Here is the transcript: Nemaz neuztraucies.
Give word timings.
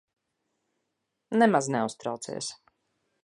Nemaz 1.31 1.67
neuztraucies. 1.67 2.51